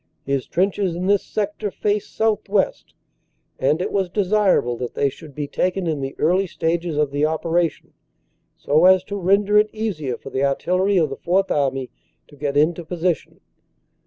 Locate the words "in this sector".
0.95-1.69